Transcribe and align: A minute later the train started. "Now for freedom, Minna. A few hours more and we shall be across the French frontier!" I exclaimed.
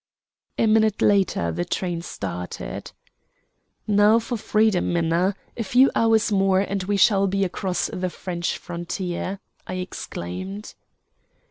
A 0.57 0.65
minute 0.65 0.99
later 1.03 1.51
the 1.51 1.63
train 1.63 2.01
started. 2.01 2.91
"Now 3.85 4.17
for 4.17 4.35
freedom, 4.35 4.91
Minna. 4.93 5.35
A 5.55 5.63
few 5.63 5.91
hours 5.93 6.31
more 6.31 6.59
and 6.59 6.81
we 6.85 6.97
shall 6.97 7.27
be 7.27 7.43
across 7.43 7.85
the 7.85 8.09
French 8.09 8.57
frontier!" 8.57 9.39
I 9.67 9.75
exclaimed. 9.75 10.73